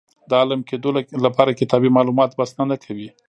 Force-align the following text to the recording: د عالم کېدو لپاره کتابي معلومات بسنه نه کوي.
د 0.29 0.31
عالم 0.41 0.61
کېدو 0.69 0.89
لپاره 1.25 1.57
کتابي 1.59 1.89
معلومات 1.97 2.31
بسنه 2.39 2.63
نه 2.71 2.77
کوي. 2.83 3.07